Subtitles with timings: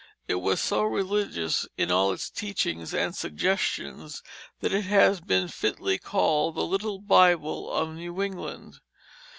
[0.27, 4.23] It was so religious in all its teachings and suggestions
[4.59, 8.79] that it has been fitly called the "Little Bible of New England."